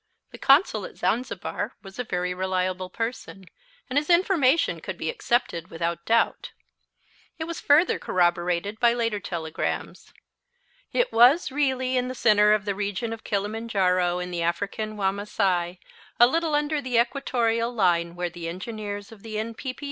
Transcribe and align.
The 0.31 0.39
Consul 0.39 0.83
at 0.85 0.97
Zanzibar 0.97 1.75
was 1.83 1.99
a 1.99 2.03
very 2.03 2.33
reliable 2.33 2.89
person, 2.89 3.45
and 3.87 3.99
his 3.99 4.09
information 4.09 4.79
could 4.79 4.97
be 4.97 5.11
accepted 5.11 5.67
without 5.69 6.05
doubt. 6.07 6.53
It 7.37 7.43
was 7.43 7.59
further 7.61 7.99
corroborated 7.99 8.79
by 8.79 8.93
later 8.95 9.19
telegrams. 9.19 10.11
It 10.91 11.11
was 11.13 11.51
really 11.51 11.97
in 11.97 12.07
the 12.07 12.15
center 12.15 12.51
of 12.51 12.65
the 12.65 12.73
region 12.73 13.13
of 13.13 13.23
Kilimanjaro 13.23 14.17
in 14.17 14.31
the 14.31 14.41
African 14.41 14.97
Wamasai, 14.97 15.77
a 16.19 16.25
little 16.25 16.55
under 16.55 16.81
the 16.81 16.97
equatorial 16.97 17.71
line, 17.71 18.15
where 18.15 18.31
the 18.31 18.47
engineers 18.47 19.11
of 19.11 19.21
the 19.21 19.37
N.P.P. 19.37 19.79